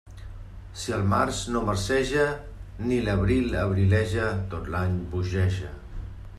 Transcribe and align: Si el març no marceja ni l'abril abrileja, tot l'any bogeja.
Si 0.83 0.93
el 0.95 1.03
març 1.11 1.41
no 1.55 1.61
marceja 1.67 2.25
ni 2.87 2.99
l'abril 3.09 3.55
abrileja, 3.67 4.33
tot 4.55 4.75
l'any 4.77 4.97
bogeja. 5.15 5.75